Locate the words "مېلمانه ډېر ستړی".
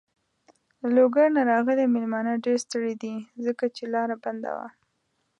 1.95-2.93